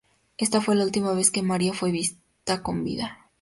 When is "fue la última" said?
0.61-1.13